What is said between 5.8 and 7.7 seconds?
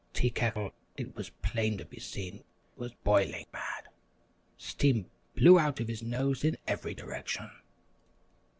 his nose in every direction.